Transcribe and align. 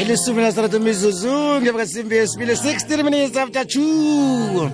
elishumi 0.00 0.40
nasithathu 0.42 0.78
mizuzu 0.86 1.32
ngemva 1.60 1.72
kwesimbi 1.78 2.14
yesibili 2.18 2.52
16 2.52 3.02
minutes 3.06 3.36
after 3.42 3.64
two 3.66 4.70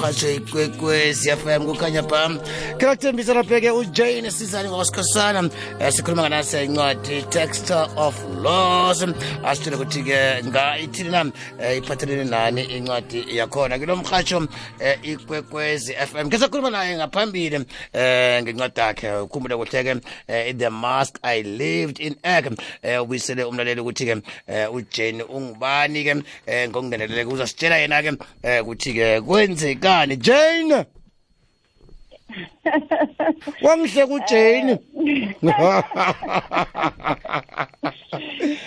murhatsho 0.00 0.30
ikwekwezi 0.32 1.30
fm 1.36 1.64
kukhanya 1.64 2.02
pha 2.02 2.30
khelathembisana 2.78 3.42
pheke 3.44 3.70
ujane 3.70 4.30
sizani 4.30 4.68
ngokwasikhosana 4.68 5.38
um 5.40 5.50
eh, 5.80 5.92
sikhuluma 5.92 6.22
nganase 6.22 6.64
incwadi 6.64 7.22
texture 7.22 7.86
of 8.04 8.14
laws 8.44 9.00
asitshele 9.44 9.76
ukuthi-ke 9.76 10.16
nga 10.46 10.78
ithini 10.78 11.10
na 11.10 11.20
eh, 11.62 11.78
iphathelene 11.78 12.24
nani 12.24 12.62
incwadi 12.64 13.20
yakhona 13.36 13.78
kulo 13.78 13.96
mrhatsho 13.96 14.38
um 14.38 14.48
eh, 14.80 14.98
ikwekwezi 15.02 15.92
f 15.92 16.14
m 16.16 16.30
ke 16.30 16.38
sakhuluma 16.38 16.70
naye 16.70 16.96
ngaphambili 16.96 17.56
um 17.56 17.64
ngencwadi 18.42 18.80
yakhe 18.80 19.10
ukhumbule 19.24 19.56
kuhle-ke 19.56 19.92
um 19.92 20.00
the 20.58 20.70
mask 20.70 21.18
i 21.22 21.42
lived 21.42 22.00
in 22.00 22.16
egg 22.22 22.46
um 22.46 22.56
ubuyisele 23.02 23.44
umlaleli 23.44 23.80
ukuthi-ke 23.80 24.16
ujane 24.72 25.22
ungubani-ke 25.22 26.12
um 26.12 26.22
ngokungenelele 26.68 27.24
uzasitshela 27.24 27.76
yena-ke 27.78 28.08
um 28.08 28.60
ukuthi-ke 28.62 29.20
kwenzeka 29.20 29.89
ngidlale 29.90 30.16
Jane 30.16 30.86
Wamhle 33.62 34.06
kuJane 34.06 34.78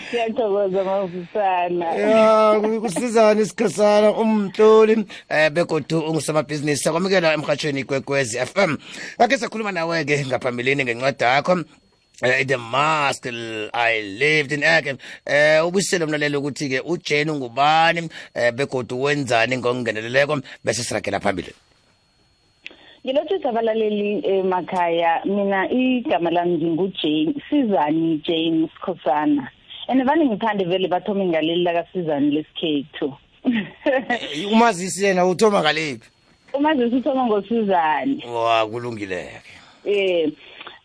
Ngiyathokoza 0.07 0.81
mavusana 0.83 1.85
Ya 1.85 2.61
kusizana 2.81 3.41
isikhasana 3.41 4.11
umhloli 4.11 5.05
eh 5.29 5.49
begodu 5.51 5.99
ungusamabhizinisi 5.99 6.83
sakwamukela 6.83 7.33
emhathweni 7.33 7.79
igwegwezi 7.81 8.37
FM 8.51 8.71
Ngakhe 9.15 9.37
sakhuluma 9.37 9.71
nawe 9.71 10.05
ke 10.05 10.25
ngaphambilini 10.27 10.83
ngencwadi 10.83 11.23
yakho 11.23 11.55
Damask 12.21 13.25
eh, 13.25 13.69
I 13.73 14.01
lived 14.17 14.51
in 14.51 14.61
Achem 14.61 14.97
eh 15.25 15.59
ubisele 15.65 16.05
umlalelo 16.05 16.39
ukuthi 16.39 16.69
ke 16.69 16.79
uJane 16.85 17.31
ungubani 17.31 18.07
eh, 18.35 18.51
begodu 18.51 19.01
wenzani 19.01 19.57
ngokungeneleleko 19.57 20.39
bese 20.63 20.83
siragela 20.83 21.19
phambili 21.19 21.51
Ngilothisa 23.03 23.49
abalaleli 23.49 24.23
emakhaya 24.27 25.21
eh, 25.25 25.25
mina 25.25 25.67
igama 25.71 26.29
lami 26.29 26.57
nginguJane 26.57 27.33
Sizani 27.49 28.21
Jane 28.23 28.69
Skhosana 28.77 29.49
and 29.89 30.01
vani 30.05 30.29
ngithande 30.29 30.65
vele 30.65 30.87
bathome 30.87 31.25
ngaleli 31.25 31.63
la 31.63 31.73
kaSizani 31.83 32.29
lesikhethu 32.31 33.13
Umazisi 34.51 35.05
yena 35.05 35.25
uthoma 35.25 35.61
ngalephi 35.61 36.09
Umazisi 36.53 36.95
uthoma 36.95 37.25
ngoSizani 37.25 38.23
Wa 38.25 38.67
kulungileke 38.67 39.49
Eh 39.85 40.31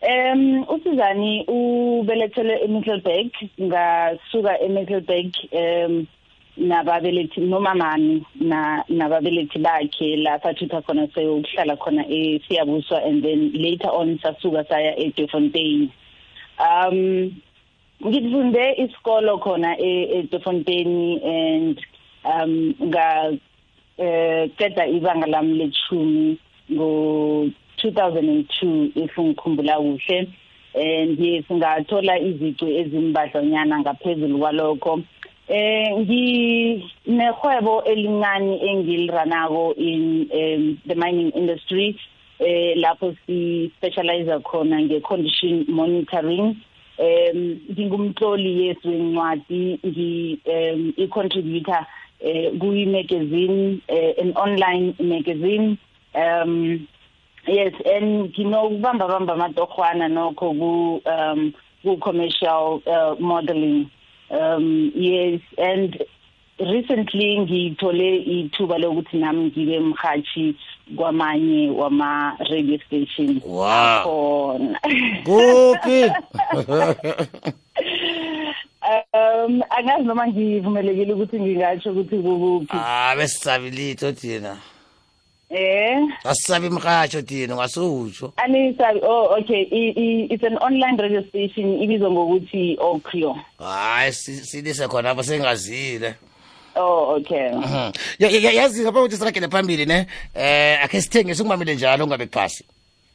Em 0.07 0.41
uSizani 0.71 1.33
ubelethelwe 1.51 2.55
eMiddelburg 2.65 3.31
ngasuka 3.65 4.53
eMiddelburg 4.67 5.33
em 5.63 5.93
nababelethi 6.69 7.41
nomamami 7.51 8.15
na 8.51 8.61
nababelethi 8.99 9.59
bakhe 9.67 10.09
la 10.25 10.33
sathutha 10.43 10.79
khona 10.87 11.05
seyokuhlala 11.15 11.75
khona 11.83 12.03
eSiyabuswa 12.19 12.97
and 13.09 13.25
then 13.25 13.41
later 13.65 13.91
on 14.01 14.19
sasuka 14.23 14.63
saya 14.69 14.93
eDofontein 15.05 15.91
um 16.69 16.99
ngifunde 18.09 18.65
isikolo 18.85 19.33
khona 19.45 19.71
e, 19.83 20.23
eDofontein 20.23 20.93
and 21.27 21.81
um 22.33 22.53
nga 22.87 23.09
eh 24.05 24.43
qeda 24.59 24.83
ibanga 24.97 25.27
lami 25.35 25.53
lechumi 25.61 26.29
ngo 26.73 26.89
2002 27.79 28.93
if 29.05 29.17
ngikhumbula 29.19 29.77
kuhle 29.77 30.29
eh, 30.75 31.05
ndiye 31.09 31.43
singathola 31.48 32.15
izici 32.21 32.67
ezimbadlonyana 32.81 33.75
ngaphezulu 33.81 34.37
kwalokho 34.43 34.95
eh 35.48 35.89
nginehwebo 35.99 37.75
elincane 37.91 38.53
engiliranako 38.71 39.75
in 39.77 40.29
um, 40.41 40.62
the 40.87 40.95
mining 40.95 41.31
industry 41.34 41.97
eh 42.39 42.77
lapho 42.77 43.16
si 43.27 43.71
specialize 43.77 44.31
khona 44.45 44.81
nge 44.83 45.00
condition 45.00 45.65
monitoring 45.69 46.56
um 46.99 47.39
ngingumtloli 47.72 48.53
yesu 48.66 48.87
wencwadi 48.91 49.78
ngi 49.87 50.39
um 50.45 50.81
i 50.99 51.06
contributor 51.06 51.87
eh 52.21 52.53
kuyi 52.59 52.87
magazine 52.87 53.78
eh, 53.89 54.15
an 54.21 54.33
online 54.37 54.95
magazine 55.00 55.78
um 56.15 56.87
yes 57.48 57.72
and 57.86 58.32
nginokubamba 58.36 59.09
bamba 59.09 59.32
amatohwana 59.32 60.09
nokho 60.09 60.48
ku 60.54 61.00
um 61.09 61.54
ku-commercial 61.82 62.82
uh, 62.86 63.16
modeling 63.19 63.91
um 64.31 64.92
yes 64.94 65.41
and 65.56 65.97
recently 66.60 67.38
ngithole 67.41 68.09
ithuba 68.36 68.76
lokuthi 68.78 69.16
nami 69.19 69.44
ngibe 69.48 69.78
mhatshi 69.81 70.44
kwamanye 70.97 71.70
wama-radio 71.78 72.78
station 72.84 73.28
akhona 73.47 74.80
kuphi 75.26 76.03
um 79.15 79.53
angazi 79.76 80.04
noma 80.09 80.25
ngivumelekile 80.28 81.12
ukuthi 81.16 81.36
ngingatsho 81.41 81.88
ukuthi 81.92 82.16
kukuphi 82.22 82.76
ah 82.76 83.15
besisabile 83.19 83.91
itho 83.91 84.12
thina 84.12 84.53
Eh. 85.50 85.97
Asisabi 86.25 86.69
mhasho 86.69 87.22
thina 87.22 87.56
ngasutsho. 87.56 88.32
Anisabi. 88.36 89.00
Oh 89.03 89.34
okay. 89.41 89.64
I, 89.72 89.94
I, 90.00 90.26
it's 90.34 90.42
an 90.42 90.59
online 90.59 90.97
radio 90.98 91.22
station 91.28 91.78
ibizwa 91.82 92.10
ngokuthi 92.10 92.76
Oclo. 92.81 93.38
Hayi 93.59 94.12
silise 94.12 94.88
khona 94.88 95.10
apho 95.10 95.22
sengazile. 95.22 96.14
Oh 96.76 97.16
okay. 97.16 97.50
Yazi 98.19 98.82
ngapha 98.82 99.00
ukuthi 99.00 99.16
siragele 99.16 99.48
phambili 99.48 99.86
ne. 99.86 100.06
Eh 100.34 100.84
akhe 100.84 101.00
sithenge 101.00 101.34
sikumamile 101.34 101.75
njalo 101.75 102.04
ungabe 102.04 102.26
kuphasi. 102.26 102.65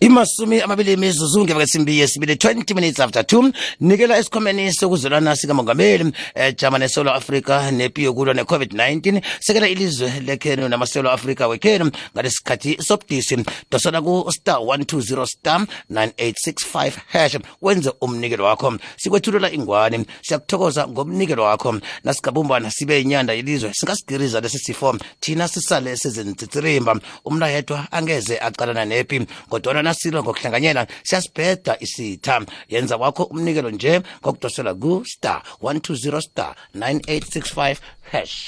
imasumi 0.00 0.60
amabili 0.62 0.92
imizuzu 0.92 1.40
ngeba 1.44 1.56
kwesimbi 1.60 1.98
yesibili 1.98 2.34
20 2.34 2.74
minutes 2.74 3.00
after 3.00 3.22
2 3.22 3.52
nikela 3.80 4.18
esikhomeni 4.18 4.72
sokuzwelana 4.72 5.36
sikamongameli 5.36 6.12
ejama 6.34 6.76
eh, 6.76 6.80
nesouth 6.82 7.08
africa 7.08 7.62
nepi 7.72 8.02
yokulwa 8.04 8.34
ne-covid-19 8.34 9.22
sekela 9.40 9.68
ilizwe 9.68 10.12
lekhenu 10.26 10.68
namasouth 10.68 11.06
africa 11.06 11.40
wekhenu 11.48 11.90
ngalesi 12.14 12.36
sikhathi 12.36 12.76
sobudisi 12.82 13.44
dosana 13.70 14.02
ku-star 14.02 14.54
120 14.60 15.26
star 15.26 15.66
9865 15.90 16.92
hash 17.06 17.38
wenze 17.62 17.92
umnikelo 18.00 18.44
wakho 18.44 18.78
sikwethulula 18.96 19.52
ingwane 19.52 20.00
siyakuthokoza 20.22 20.88
ngomnikelo 20.88 21.42
wakho 21.44 21.80
nasigabumbana 22.04 22.70
sibe 22.70 22.98
yinyanda 22.98 23.32
yelizwe 23.34 23.72
singasigiriza 23.74 24.40
lesi 24.40 24.58
sifo 24.58 24.98
thina 25.20 25.48
sisale 25.48 25.96
sezintsitsirimba 25.96 27.00
umntu 27.24 27.46
yedwa 27.46 27.88
angeze 27.92 28.38
acalana 28.40 28.84
nepi 28.84 29.22
kodwana 29.48 29.85
anasilo 29.86 30.18
ngokuhlanganyela 30.22 30.82
siyasibheda 31.08 31.72
isitha 31.86 32.36
yenza 32.72 32.94
wakho 33.02 33.22
umnikelo 33.32 33.70
nje 33.74 33.94
ngokudosela 34.20 34.72
ku-star 34.82 35.38
120 35.62 36.20
star 36.28 36.52
9865 36.74 37.76
hash 38.12 38.38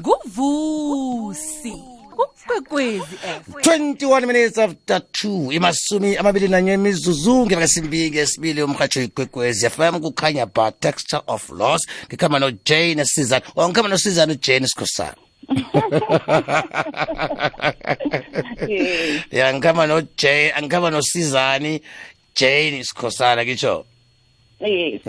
nguvusi 0.00 1.72
ukwekwezi 2.22 3.14
21 3.52 4.26
minutes 4.28 4.58
after 4.58 4.96
2 4.96 5.54
imasumi 5.58 6.16
amabili 6.16 6.48
nanye 6.48 6.72
imizuzu 6.74 7.34
ngemakasimbili 7.46 8.10
ngesibili 8.10 8.62
umrhatsho 8.62 9.00
ikwekwezi 9.02 9.64
yafam 9.64 9.94
kukhanya 10.02 10.44
ba 10.46 10.66
texture 10.84 11.22
of 11.26 11.42
loss 11.60 11.82
ngikhamba 12.08 12.38
nojane 12.42 13.04
sizan 13.12 13.42
ongikhamba 13.60 13.88
nosizan 13.92 14.30
ujane 14.34 14.66
sikhosana 14.68 15.16
ya 19.30 19.46
ngikhamba 19.54 19.86
no-j 19.86 20.22
angikhamba 20.56 20.90
nosizani 20.90 21.72
jane 22.38 22.84
sikhosana 22.84 23.44
kitsho 23.44 23.84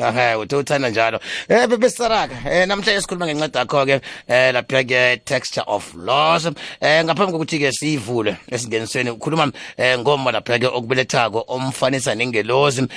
ahe 0.07 0.35
uthe 0.35 0.55
uthanda 0.55 0.89
njalo 0.89 1.19
um 1.49 1.55
eh, 1.55 1.67
bebesaraka 1.69 2.35
um 2.43 2.47
eh, 2.53 2.67
namhlanje 2.67 3.01
sikhuluma 3.01 3.25
ngenceda 3.27 3.61
akho-ke 3.61 3.95
um 3.97 4.01
eh, 4.33 4.53
laphiya-ke 4.53 5.01
texture 5.25 5.65
of 5.75 5.83
loss 6.07 6.45
um 6.45 6.55
ngaphambi 7.05 7.31
kokuthi-ke 7.35 7.71
siyivule 7.71 8.35
esingenisweni 8.51 9.09
ukhuluma 9.09 9.43
um 9.43 9.51
ngoma 10.03 10.31
laphiya-ke 10.35 10.67
okubelethako 10.77 11.39
omfanisa 11.55 12.15
nengelosi 12.15 12.81
um 12.81 12.87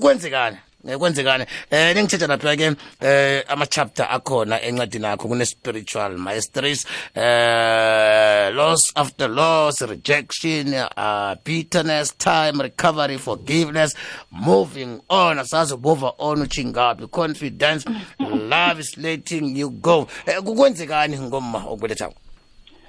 kwenzekana 0.00 0.58
kwenzekane 0.82 1.46
eh 1.70 1.94
ningithetha 1.94 2.26
lapha 2.26 2.54
ke 2.56 2.64
eh, 2.66 2.74
eh 3.00 3.42
ama 3.48 3.66
chapter 3.66 4.06
akhona 4.10 4.58
encwadini 4.62 5.04
yakho 5.06 5.28
kune 5.30 5.44
spiritual 5.46 6.18
maestries 6.18 6.84
eh 7.14 8.50
loss 8.56 8.90
after 8.96 9.28
loss 9.28 9.78
rejection 9.92 10.74
uh, 10.96 11.34
bitterness 11.46 12.10
time 12.18 12.60
recovery 12.68 13.18
forgiveness 13.28 13.94
moving 14.30 14.98
on 15.08 15.38
asazi 15.38 15.76
move 15.86 16.04
on 16.18 16.42
uchingapi 16.46 17.06
confidence 17.20 17.84
love 18.54 18.80
is 18.80 18.92
letting 18.98 19.56
you 19.58 19.70
go 19.70 20.08
eh, 20.26 20.40
kukwenzekani 20.42 21.18
ngoma 21.18 21.58
okubeletha 21.58 22.10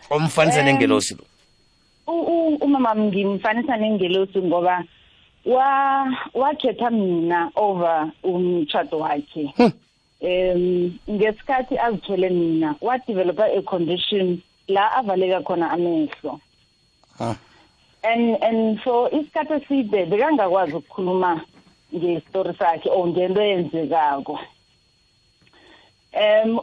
omfanisa 0.10 0.62
nengelosi 0.63 1.13
lo 1.16 1.24
umama 2.62 2.96
ngimfanisa 2.96 3.78
nengelosi 3.78 4.39
ngoba 4.39 4.84
wa 5.45 6.06
wakhetha 6.34 6.90
mina 6.90 7.51
over 7.56 8.12
umtshado 8.24 9.00
wakhe 9.00 9.54
um 10.22 10.98
ngesikhathi 11.10 11.78
azithole 11.78 12.30
mina 12.30 12.75
wadevelopa 12.81 13.45
a 13.57 13.62
condition 13.62 14.40
la 14.68 14.88
avaleka 14.92 15.44
khona 15.45 15.68
amehlo 15.75 16.40
and 18.04 18.38
and 18.44 18.80
so 18.86 18.94
isikhathi 19.12 19.54
eside 19.60 19.98
bekangakwazi 20.12 20.75
ukukhuluma 20.80 21.31
ngestori 21.96 22.54
sakhe 22.60 22.88
or 22.89 23.04
ngento 23.07 23.42
eyenzekako 23.44 24.39
um 26.13 26.57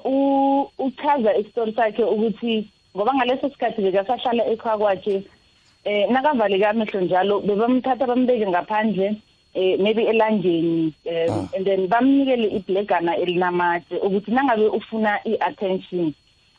uchaza 0.86 1.36
isitori 1.40 1.72
sakhe 1.76 2.02
ukuthi 2.04 2.70
ngoba 2.96 3.12
ngaleso 3.14 3.46
sikhathi 3.52 3.82
bekasahlala 3.84 4.44
ekhwa 4.52 4.72
kwakhe 4.80 5.16
eh 5.84 6.06
nakavaleke 6.10 6.66
amehlo 6.68 7.00
njalo 7.00 7.40
bebamthatha 7.40 8.06
bambeke 8.06 8.46
ngaphandle 8.46 9.16
eh 9.54 9.76
maybe 9.82 10.02
elangeni 10.04 10.92
eh, 11.04 11.26
ah. 11.32 11.48
and 11.56 11.64
then 11.66 11.88
bamnikele 11.88 12.48
iblegana 12.56 13.16
elinamathe 13.16 13.96
ukuthi 13.96 14.30
nangabe 14.30 14.68
ufuna 14.68 15.18
iattention 15.24 16.12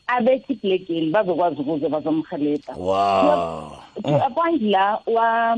abethi 0.06 0.52
iblegeli 0.52 1.10
bazokwazi 1.10 1.60
ukuze 1.60 1.88
bazomhelebha 1.88 2.74
wow 2.76 3.78
appoint 4.26 4.62
la 4.62 4.98
wa 5.06 5.56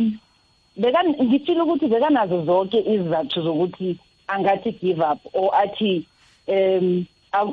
beka 0.76 1.00
ngifile 1.24 1.62
ukuthi 1.62 1.86
bekanazo 1.88 2.44
zonke 2.44 2.78
izizathu 2.80 3.42
zokuthi 3.42 3.96
angathi 4.28 4.72
give 4.72 5.00
up 5.00 5.18
or 5.32 5.50
athi 5.56 6.06
um 6.48 7.06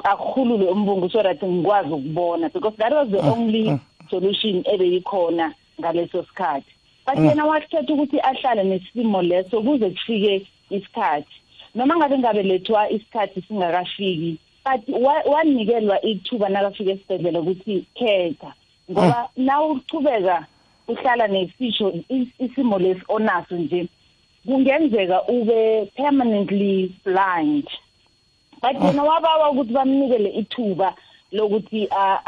akhulule 0.04 0.66
umbungu 0.68 1.10
so 1.10 1.24
that 1.24 1.42
ngikwazi 1.42 1.90
ukubona 1.94 2.50
because 2.52 2.76
that 2.78 2.92
was 2.94 3.08
the 3.10 3.18
mm, 3.22 3.34
only 3.34 3.64
mm. 3.70 3.80
solution 4.10 4.64
ebeyikhona 4.74 5.56
ngaleso 5.82 6.20
sikhathi 6.24 6.74
but 7.08 7.18
mm. 7.18 7.26
yena 7.28 7.46
wakhetha 7.50 7.94
ukuthi 7.96 8.20
ahlale 8.32 8.64
nesimo 8.72 9.20
leso 9.32 9.56
kuze 9.66 9.88
kufike 9.96 10.34
isikhathi 10.78 11.36
noma 11.78 11.94
ngabe 12.00 12.16
ngabelethwa 12.22 12.82
isikhathi 12.96 13.40
singakafiki 13.48 14.32
but 14.68 14.82
wanikelwa 15.32 15.98
ithuba 16.12 16.48
nakafika 16.54 16.92
esibhedlela 16.96 17.38
ukuthi 17.44 17.76
khetha 17.98 18.50
ngoba 18.92 19.22
mm. 19.38 19.46
na 19.48 19.54
uchubeka 19.70 20.38
uhlala 20.92 21.26
nesisho 21.36 21.88
isimo 22.46 22.76
lesi 22.84 23.02
onaso 23.16 23.54
nje 23.64 23.82
kungenzeka 24.46 25.18
ube 25.38 25.62
permanently 25.98 26.74
blind 27.06 27.68
but 28.62 28.76
ah. 28.82 28.86
yena 28.86 29.04
wabawa 29.10 29.46
ukuthi 29.52 29.72
bamnikele 29.78 30.30
ithuba 30.42 30.90
lokuthi 31.38 31.82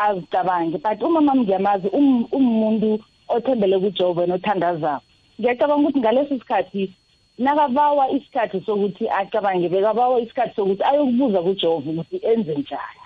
azicabange 0.06 0.76
but 0.86 0.98
umama 1.08 1.32
ngiyamazi 1.40 1.88
um, 1.98 2.12
umuntu 2.38 2.92
othembele 3.30 3.80
kuJehova 3.80 4.26
nothandazayo 4.26 5.02
ngiyacabanga 5.40 5.82
ukuthi 5.84 6.00
ngalesi 6.00 6.36
sikhathi 6.40 6.94
nakabawa 7.38 8.10
isikhathi 8.12 8.60
sokuthi 8.66 9.10
acabange 9.10 9.70
bekabawa 9.70 10.20
isikhathi 10.22 10.54
sokuthi 10.56 10.84
ayokubuza 10.84 11.40
kuJehova 11.42 11.90
ukuthi 11.90 12.18
enze 12.32 12.54
njani 12.58 13.02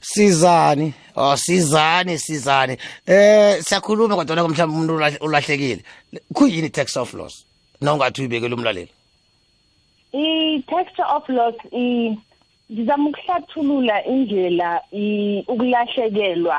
sizani 0.00 0.94
oh 1.16 1.36
sizani 1.36 2.18
sizani 2.18 2.76
eh 3.06 3.60
siyakhuluma 3.60 4.16
kodwa 4.16 4.48
mhlawumbe 4.48 4.62
umuntu 4.76 4.94
ulahlekile 5.26 5.82
kuyini 6.32 6.70
tax 6.70 6.96
of 6.96 7.14
loss 7.14 7.44
nawungathi 7.80 8.20
uyibekele 8.20 8.54
umlaleli 8.54 8.88
i-tax 10.12 10.86
of 11.16 11.28
loss 11.28 11.56
ngizama 12.72 13.08
ukuhlathulula 13.08 14.04
indlela 14.06 14.80
ukulahlekelwa 15.46 16.58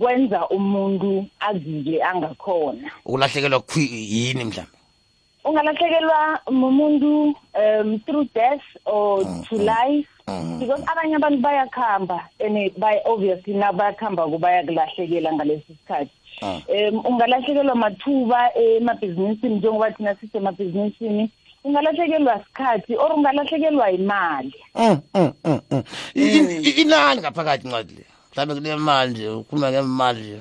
kwenza 0.00 0.48
umuntu 0.48 1.10
azike 1.40 2.02
angakhona 2.02 2.90
ukulahlekelwa 3.06 3.62
yini 3.84 4.44
mhlawumbe 4.44 4.78
ungalahlekelwa 5.44 6.18
mumuntu 6.50 7.34
um 7.62 8.00
through 8.00 8.26
death 8.34 8.64
or 8.84 9.24
mm, 9.24 9.44
to 9.48 9.56
mm, 9.56 9.62
life 9.64 10.08
mm, 10.28 10.58
because 10.58 10.84
abanye 10.86 11.16
abantu 11.16 11.38
bayakhamba 11.38 12.28
and 12.40 12.72
obviously 13.06 13.54
nabayakhamba-ko 13.54 14.38
bayakulahlekela 14.38 15.32
ngalesi 15.32 15.76
sikhathi 15.78 16.10
mm. 16.42 16.62
um 16.68 17.06
ungalahlekelwa 17.06 17.74
mathuba 17.74 18.50
emabhizinisini 18.58 19.54
njengoba 19.54 19.90
thina 19.92 20.14
sisemabhizinisini 20.14 21.30
ungalahlekelwa 21.64 22.38
sikhathi 22.44 22.96
or 22.96 23.12
ungalahlekelwa 23.12 23.90
imali 23.90 24.54
mm, 24.74 24.98
mm, 25.14 25.32
inani 26.76 27.20
ngaphakathi 27.20 27.68
ncwadi 27.68 27.94
le 27.94 28.04
mhlawumbe 28.36 28.60
kule 28.60 28.76
manje 28.76 29.28
ukhuluma 29.30 29.70
ngemanje 29.70 30.40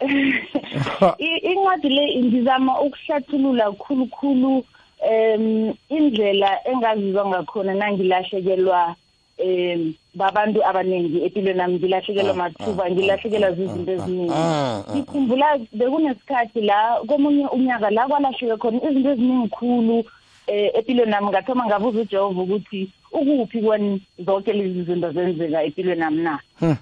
incwadi 1.42 1.88
le 1.88 2.22
ngizama 2.24 2.80
ukuhlathulula 2.80 3.68
khulukhulu 3.76 4.64
um 5.10 5.74
indlela 5.92 6.50
engazizwa 6.64 7.24
ngakhona 7.28 7.74
nangilahlekelwa 7.76 8.96
um 9.38 9.94
babantu 10.14 10.62
abaningi 10.64 11.20
empilweni 11.24 11.56
nami 11.58 11.74
ngilahlekelwa 11.78 12.30
ah, 12.30 12.32
ah, 12.32 12.40
mathuba 12.40 12.84
ah, 12.84 12.90
ngilahlekelwa 12.90 13.52
zizinto 13.52 13.90
eziningi 13.92 14.34
ngikhumbula 14.92 15.48
bekunesikhathi 15.72 16.60
la 16.60 17.00
komunye 17.08 17.46
unyaka 17.52 17.90
la 17.90 18.08
kwalahleke 18.08 18.56
khona 18.60 18.80
izinto 18.88 19.10
eziningi 19.12 19.48
khulu 19.56 19.98
eh 20.48 20.72
empilweni 20.76 21.10
nami 21.12 21.28
ngathoma 21.28 21.62
ngabuza 21.68 22.00
uJehova 22.00 22.40
ukuthi 22.40 22.80
ukuphi 23.12 23.58
kweni 23.62 24.00
zonke 24.26 24.52
lezi 24.52 24.82
zinto 24.88 25.12
zenzeka 25.12 25.58
empilweni 25.68 26.00
nami 26.00 26.20
na 26.24 26.34
hmm. 26.60 26.76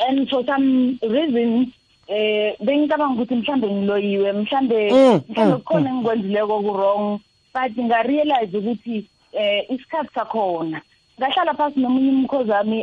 and 0.00 0.28
for 0.28 0.44
some 0.46 0.98
reason 1.02 1.72
eh 2.06 2.56
bengicabanga 2.60 3.14
ukuthi 3.22 3.34
mhlambe 3.36 3.66
ngiloyiwe 3.70 4.32
mhlambe 4.32 4.90
mm, 4.92 5.20
mhlambe 5.28 5.54
mm, 5.54 5.60
khona 5.68 5.80
mm. 5.90 5.96
engikwenzileko 5.96 6.56
ku 6.64 6.72
wrong 6.76 7.20
but 7.54 7.72
nga 7.84 8.02
realize 8.02 8.56
ukuthi 8.58 9.06
eh 9.32 9.64
isikhathi 9.70 10.14
sakhona 10.14 10.80
ngahlala 11.20 11.52
phansi 11.54 11.80
nomunye 11.80 12.10
umkhozi 12.16 12.50
wami 12.50 12.78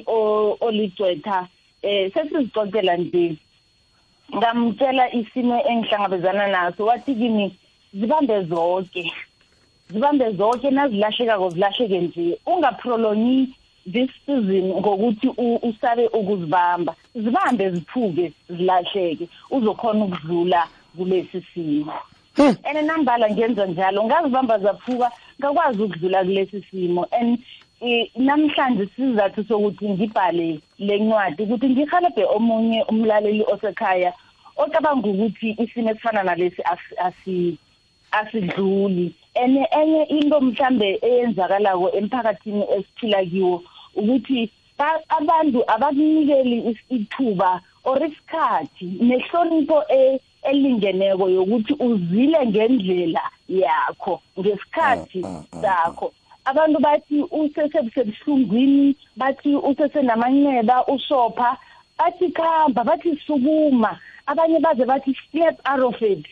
oligcwetha 0.61 1.47
eh 1.83 2.13
sesizicocela 2.13 2.97
nje 2.97 3.35
ngamtshela 4.35 5.11
isimo 5.15 5.55
engihlangabezana 5.71 6.47
naso 6.47 6.85
wathi 6.85 7.15
kimi 7.15 7.55
zibambe 7.93 8.41
zonke 8.45 9.13
zibambe 9.91 10.31
zonke 10.37 10.69
nazilahlekako 10.71 11.49
zilahleke 11.49 11.99
nje 11.99 12.39
ungaprolongi 12.45 13.56
this 13.91 14.09
season 14.25 14.63
ngokuthi 14.71 15.27
usabe 15.61 16.07
ukuzibamba 16.07 16.95
zibambe 17.15 17.69
ziphuke 17.71 18.31
zilahleke 18.49 19.27
uzokhona 19.51 20.05
ukudlula 20.05 20.67
kulesi 20.97 21.43
simo 21.53 21.93
hmm. 22.35 22.55
and 22.63 22.87
nambala 22.89 23.29
ngenza 23.31 23.65
njalo 23.65 24.03
ngazibamba 24.03 24.59
zaphuka 24.59 25.11
ngakwazi 25.39 25.81
ukudlula 25.83 26.23
kulesi 26.23 26.63
simo 26.71 27.07
and 27.11 27.39
eh, 27.81 28.09
namhlanje 28.15 28.89
sizathu 28.95 29.43
sokuthi 29.47 29.89
ngibhale 29.89 30.59
lencwadi 30.79 31.43
ukuthi 31.43 31.69
ngihalebhe 31.69 32.23
omunye 32.35 32.83
umlaleli 32.89 33.43
osekhaya 33.53 34.13
ocabanga 34.57 35.07
ukuthi 35.09 35.55
isimo 35.63 35.91
esifana 35.91 36.23
nalesi 36.23 36.61
asidluli 38.11 39.13
and 39.35 39.57
enye 39.79 40.03
into 40.11 40.39
mhlambe 40.41 40.99
eyenzakalako 41.01 41.87
emphakathini 41.99 42.63
esiphila 42.77 43.23
kiwo 43.25 43.63
ukuthi 43.97 44.41
abantu 45.17 45.59
abakunikeli 45.73 46.57
ithuba 46.97 47.51
or 47.87 47.97
isikhathi 48.07 48.85
nehlonipho 49.07 49.77
e- 50.01 50.21
elingeneko 50.49 51.25
yokuthi 51.35 51.73
uzile 51.87 52.39
ngendlela 52.49 53.23
yakho 53.61 54.15
ngesikhathi 54.39 55.19
mm, 55.25 55.29
mm, 55.33 55.41
mm, 55.53 55.61
sakho 55.63 56.07
abantu 56.49 56.77
bathi 56.85 57.17
usesebuhlungwini 57.39 58.87
bathi 59.19 59.51
usesenamanxeba 59.69 60.77
usopha 60.93 61.49
bathi 61.99 62.25
khamba 62.37 62.81
bathi 62.89 63.09
sukuma 63.27 63.91
abanye 64.31 64.57
baze 64.65 64.83
bathi 64.91 65.11
step 65.27 65.55
out 65.71 65.81
of 65.89 65.97
it 66.13 66.23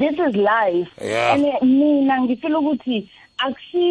this 0.00 0.16
is 0.26 0.32
life 0.54 0.90
and 1.32 1.42
eh, 1.44 1.58
mina 1.62 2.14
ngifila 2.22 2.56
ukuthi 2.62 2.96
akusi 3.44 3.88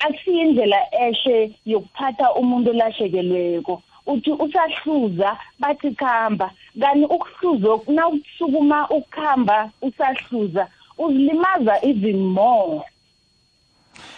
akusiyo 0.00 0.42
indlela 0.44 0.76
eshe 1.08 1.50
yokuphatha 1.66 2.32
umuntu 2.34 2.70
olashekelweko 2.70 3.82
uthi 4.06 4.32
usahluza 4.32 5.36
bathi 5.60 5.90
khamba 5.94 6.50
kanti 6.80 7.04
ukuhluza 7.04 7.92
nawusukuma 7.92 8.88
ukuhamba 8.88 9.70
usahluza 9.82 10.68
uzilimaza 10.98 11.74
even 11.84 12.16
more 12.18 12.82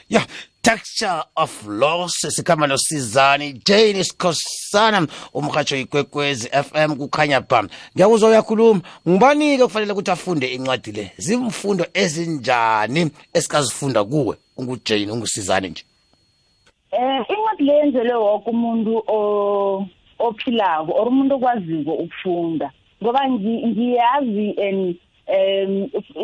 yeah 0.09 0.27
texture 0.63 1.23
of 1.37 1.67
loss 1.67 2.17
sikhamba 2.29 2.67
nosizani 2.67 3.53
jane 3.67 4.05
sikhosana 4.05 5.07
umrhatsho 5.35 5.77
ikwekwezi 5.77 6.49
fm 6.49 6.97
kukhanya 6.97 7.41
bam 7.41 7.69
ngiyakuzwa 7.97 8.29
uyakhuluma 8.31 8.81
ngubani-ke 9.09 9.65
kufanele 9.65 9.93
ukuthi 9.93 10.11
afunde 10.11 10.47
incwadi 10.55 10.93
le 10.93 11.13
zimfundo 11.19 11.87
ezinjani 11.95 13.11
esikazifunda 13.35 14.05
kuwe 14.05 14.37
ungujane 14.57 15.13
ungusizane 15.13 15.69
nje 15.69 15.85
eh 16.93 17.21
incwadi 17.33 17.65
le 17.67 17.73
yenzelwe 17.77 18.15
wonke 18.25 18.51
umuntu 18.57 18.93
ophilako 20.29 20.91
or 21.01 21.07
umuntu 21.13 21.33
okwaziko 21.35 21.93
ukufunda 22.03 22.67
ngoba 23.03 23.21
ngiyazi 23.69 24.49
and 24.67 24.83
um 25.37 25.71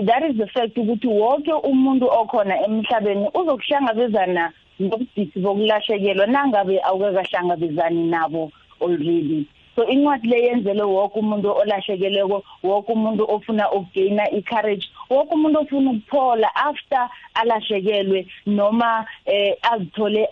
that 0.06 0.22
is 0.28 0.36
the 0.42 0.46
fact 0.54 0.74
ukuthi 0.80 1.06
wonke 1.20 1.52
umuntu 1.70 2.06
okhona 2.20 2.54
emhlabeni 2.66 3.24
uzokuhlangabezana 3.38 4.44
nobudisi 4.80 5.36
bokulahlekelwa 5.44 6.26
nangabe 6.34 6.74
awukakahlangabezani 6.88 8.00
nabo 8.12 8.42
already 8.84 9.40
so 9.78 9.84
incwadi 9.86 10.26
leyenzelwe 10.28 10.84
wonke 10.94 11.18
umuntu 11.22 11.48
olahlekeleko 11.60 12.36
wonke 12.66 12.90
umuntu 12.98 13.22
ofuna 13.34 13.64
ukugaina 13.76 14.24
i-courage 14.38 14.84
wonke 15.12 15.32
umuntu 15.38 15.58
ofuna 15.62 15.90
ukuphola 15.94 16.48
after 16.70 17.04
alahlekelwe 17.38 18.20
noma 18.56 19.06
eh, 19.32 19.54
azithole 19.70 20.22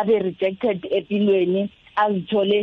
abe 0.00 0.16
rejected 0.26 0.78
empilweni 0.96 1.62
azithole 2.02 2.58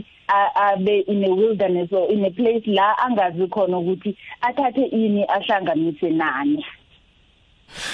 abe 0.70 0.96
in 1.12 1.20
a 1.26 1.30
wilderness 1.40 1.92
or 1.94 2.10
in 2.12 2.26
a 2.26 2.32
place 2.32 2.66
la 2.66 2.98
angazi 3.06 3.46
khona 3.54 3.78
ukuthi 3.78 4.18
athathe 4.42 4.82
ini 4.86 5.22
ahlanganise 5.36 6.10
nani 6.10 6.66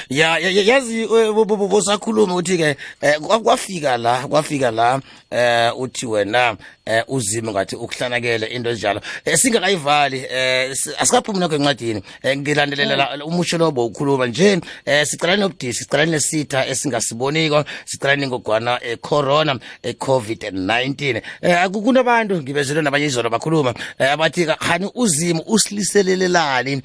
ya 0.09 0.37
yazi 0.39 1.07
bosakhuluma 1.45 2.33
ukuthi 2.33 2.57
ke 2.57 2.75
eh, 3.01 3.15
kwafika 3.43 3.97
la 3.97 4.27
kwafika 4.27 4.71
la 4.71 5.01
eh, 5.31 5.71
uthi 5.79 6.05
wena 6.05 6.57
eh, 6.85 7.03
uzime 7.07 7.51
ngathi 7.51 7.75
ukuhlanakela 7.75 8.49
into 8.49 8.69
enjalo 8.69 9.01
singakayivali 9.37 10.25
asikaphumi 10.99 11.39
nokho 11.39 11.55
encwadini 11.55 12.03
ngilandelela 12.37 13.25
umusho 13.25 13.57
lobo 13.57 13.85
ukhuluma 13.85 14.25
nje 14.27 14.59
sicalane 15.03 15.41
nobudisi 15.41 15.73
sicalane 15.83 16.11
nesitha 16.11 16.67
esingasiboniko 16.67 17.63
sicalane 17.85 18.27
ngogwana 18.27 18.79
corona 19.01 19.59
covid-19 19.83 21.21
kunabantu 21.83 22.41
ngibezelwe 22.41 22.83
nabanye 22.83 23.05
izolo 23.05 23.29
bakhuluma 23.29 23.73
abathi 23.97 24.47
hani 24.59 24.91
uzimo 24.95 25.43
usiliselelelani 25.47 26.81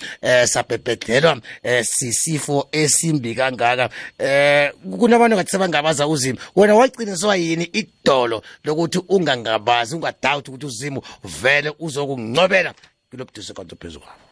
sabhebhedlelwa 0.47 1.41
sisifo 1.85 2.69
e 2.73 2.82
esimbi 2.83 3.35
kangaka 3.35 3.87
eh 4.19 4.73
kunabantu 4.99 5.37
ngathi 5.37 5.51
sebangabaza 5.51 6.09
uzimo 6.09 6.39
wena 6.57 6.75
waciniswa 6.75 7.37
yini 7.37 7.65
idolo 7.73 8.43
lokuthi 8.65 8.99
ungangabazi 9.09 9.97
ungadoubt 9.97 10.49
ukuthi 10.49 10.67
uzimo 10.67 11.01
vele 11.41 11.71
uzokungcobela 11.79 12.73
kulobudisi 13.11 13.55
kanti 13.55 13.75
phezulu 13.81 14.05
kwabo 14.05 14.27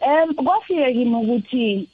em 0.00 0.34
kwafike 0.34 0.92
kimi 0.92 1.14
ukuthi 1.20 1.88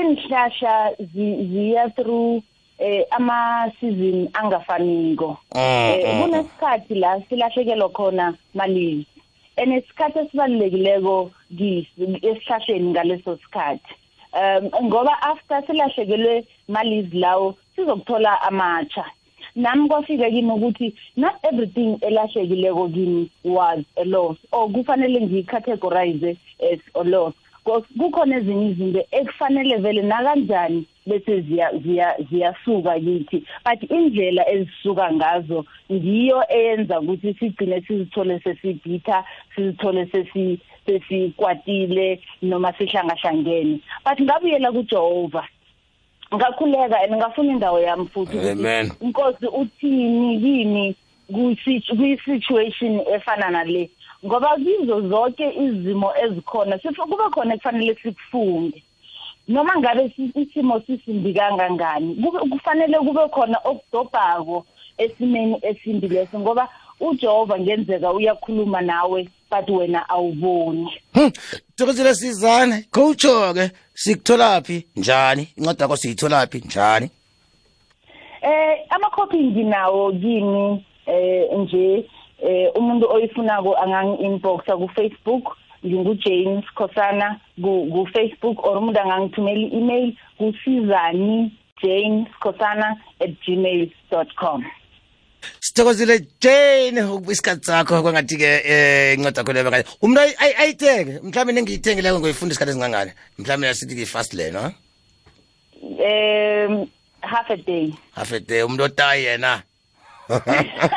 inhlahla 0.00 0.76
ziya 1.12 1.88
through 1.90 2.42
eh 2.78 3.04
ama 3.10 3.72
season 3.80 4.28
angafaniko 4.32 5.38
mm, 5.54 5.60
eh, 5.60 6.04
mm, 6.04 6.14
mm. 6.14 6.20
kunesikhathi 6.30 6.94
la 6.94 7.22
silahlekelwa 7.28 7.88
khona 7.88 8.34
malini 8.54 9.06
enesikhathi 9.56 10.18
esibalekileko 10.18 11.30
kisi 11.56 12.18
esihlahleni 12.22 12.90
ngaleso 12.90 13.36
sikhathi 13.44 13.94
um 14.36 14.70
ngoba 14.88 15.14
after 15.22 15.62
silahlekelwe 15.66 16.36
malizi 16.68 17.16
lawo 17.18 17.54
sizokuthola 17.76 18.42
amatsha 18.42 19.04
nami 19.54 19.88
kwafika 19.88 20.30
kimi 20.30 20.52
ukuthi 20.52 20.88
not 21.16 21.34
everything 21.42 21.96
elahlekileko 22.00 22.88
kimi 22.88 23.30
was 23.44 23.84
a 23.96 24.04
loss 24.04 24.36
or 24.52 24.68
kufanele 24.68 25.20
ngiyicategorize 25.20 26.36
as 26.72 26.80
a 27.00 27.04
loss 27.12 27.34
kukhona 27.64 28.32
ezinye 28.38 28.64
izinto 28.70 29.02
ekufanele 29.18 29.74
vele 29.82 30.02
nakanjani 30.02 30.86
bese 31.06 31.40
ziya 31.40 31.70
ziya 31.82 32.16
ziyasuka 32.30 32.94
kithi 33.00 33.44
but 33.64 33.90
indlela 33.90 34.42
ezisuka 34.50 35.06
ngazo 35.14 35.64
ngiyo 35.92 36.40
eyenza 36.48 37.00
ukuthi 37.00 37.30
sigcine 37.38 37.80
sizithole 37.80 38.40
sesibitha 38.44 39.24
sizithole 39.54 40.06
sesi 40.12 40.58
sesikwatile 40.86 42.20
noma 42.42 42.72
sihlangahlangene 42.78 43.78
but 44.04 44.18
ngabuyela 44.20 44.72
kuJehova 44.72 45.42
ngakhuleka 46.34 46.96
and 47.04 47.12
ngafuna 47.14 47.52
indawo 47.52 47.78
yami 47.80 48.06
futhi 48.08 48.36
inkosi 49.04 49.46
uthini 49.46 50.34
kimi 50.42 50.94
kwi-situation 51.30 53.00
efana 53.14 53.50
nale 53.50 53.90
ngoba 54.24 54.56
kizo 54.58 54.96
zonke 55.08 55.46
izimo 55.64 56.10
ezikhona 56.24 56.78
kuba 56.82 57.30
khona 57.30 57.54
ekufanele 57.54 57.94
sikufunde 57.94 58.82
noma 59.48 59.76
ngabe 59.78 60.12
isimo 60.34 60.80
sisimbi 60.80 61.34
kangangani 61.34 62.14
kufanele 62.52 62.98
kube 62.98 63.28
khona 63.30 63.58
okudobhako 63.64 64.66
esimeni 64.98 65.56
esimbi 65.62 66.08
leso 66.08 66.38
ngoba 66.38 66.68
uJehova 67.00 67.58
ngenzeka 67.60 68.12
uyakhuluma 68.12 68.80
nawe 68.80 69.28
but 69.50 69.68
wena 69.70 70.08
awuboni 70.08 70.90
hmm, 71.14 71.30
Dokozela 71.78 72.14
sizane 72.14 72.86
coacho 72.90 73.54
ke 73.54 73.70
sikutholaphi 73.94 74.86
njani 74.96 75.48
incwadi 75.56 75.82
yakho 75.82 75.96
siyitholaphi 75.96 76.58
njani 76.58 77.10
Eh 78.42 78.78
amakhophi 78.90 79.38
nginawo 79.38 80.12
kini 80.12 80.84
eh 81.06 81.46
nje 81.58 82.06
eh 82.42 82.72
umuntu 82.74 83.08
oyifunako 83.12 83.76
angangi 83.78 84.22
inboxa 84.22 84.76
ku 84.76 84.88
Facebook 84.88 85.56
ngingujames 85.84 86.64
khosana 86.76 87.36
ku-facebook 87.92 88.56
or 88.64 88.78
umuntu 88.80 89.00
angangithumela 89.00 89.60
i-email 89.66 90.04
kusizani 90.38 91.52
jane 91.82 92.24
khosana 92.40 92.96
at 93.20 93.30
gmail 93.44 93.90
dot 94.10 94.28
com 94.40 94.62
sithokozile 95.64 96.16
jane 96.40 96.98
ukuba 97.12 97.32
isikhathi 97.32 97.64
sakho 97.70 98.02
kwangathi-ke 98.04 98.50
um 98.72 99.20
incwadi 99.20 99.40
akho 99.40 99.52
leyo 99.52 99.70
kanye 99.70 99.84
umntu 100.04 100.18
ayithenge 100.60 101.12
mhlawumbe 101.26 101.52
nengiyithengileyo 101.56 102.18
ngoyifunda 102.20 102.52
isikhathi 102.52 102.72
esingangani 102.72 103.12
mhlawumbe 103.38 103.68
asithi 103.68 103.92
ngiyi-fast 103.94 104.32
lena 104.38 104.62
um 106.10 106.72
half 107.20 107.48
a 107.50 107.56
day 107.56 107.86
half 108.18 108.32
a 108.32 108.40
day 108.40 108.62
umuntu 108.62 108.82
otayi 108.88 109.24
yena 109.28 109.62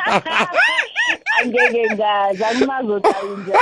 angeke 1.40 1.82
ngazi 1.94 2.44
angimazothi 2.44 3.08
ayinjani 3.08 3.58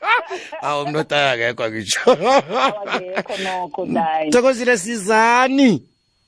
awu 0.68 0.80
mnota 0.88 1.30
akekho 1.30 1.62
akisho 1.64 2.10
akekho 2.12 3.36
nokho 3.44 3.82
dayi 3.86 4.30
thokozile 4.30 4.78
sizani 4.78 5.82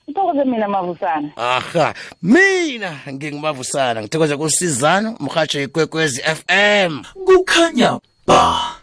ngithokoze 0.08 0.44
mina 0.44 0.68
mavusana 0.68 1.28
aha 1.36 1.94
mina 2.22 3.00
ngingumavusana 3.12 4.02
ngithokoze 4.02 4.36
kusizano 4.36 5.16
mrhatsho 5.20 5.62
ikwekwezi 5.62 6.20
f 6.34 6.40
m 6.48 6.92
kukhanya 7.26 7.98
ba 8.26 8.79